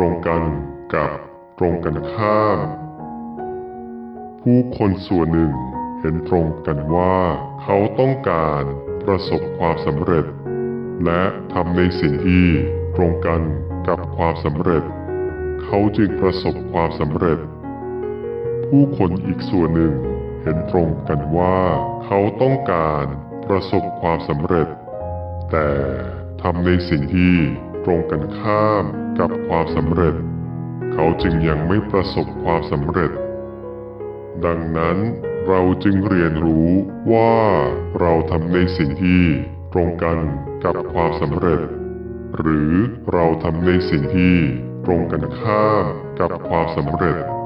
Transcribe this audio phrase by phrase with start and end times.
[0.00, 0.42] รงกัน
[0.94, 1.10] กับ
[1.58, 2.58] ตรงกันข้าม
[4.40, 5.52] ผู้คนส่วนหนึ่ง
[6.00, 7.16] เห็นตรงกันว่า
[7.62, 8.62] เขาต้องการ
[9.04, 10.26] ประสบความสำเร็จ
[11.04, 11.22] และ
[11.52, 12.46] ทำในสิ่งที่
[12.96, 13.40] ตรงกัน
[13.88, 14.84] กับความสำเร็จ
[15.62, 17.38] เขาจึงประสบความสำเร็จ
[18.66, 19.94] ผู้คนอีกส่วนหนึ่ง
[20.42, 21.58] เห็นตรงกันว่า
[22.04, 23.04] เขาต้องการ
[23.46, 24.68] ประสบความสำเร็จ
[25.50, 25.68] แต่
[26.42, 27.36] ทำในสิ่งที่
[27.84, 28.84] ตรงกันข้าม
[29.18, 30.14] กับความสำเร็จ
[30.92, 33.12] เขาจึงยังไม่ประสบความสำเร็จ
[34.44, 34.98] ดังนั้น
[35.48, 36.70] เราจึงเรียนรู้
[37.12, 37.36] ว่า
[38.00, 39.22] เราทำในสิ่งที่
[39.72, 40.18] ตรงกัน
[40.64, 41.62] กับความสำเร็จ
[42.38, 42.72] หรือ
[43.12, 44.36] เราทำในสิ่งที่
[44.84, 45.84] ตรงกันข้าม
[46.20, 47.39] กับความสำเร็จ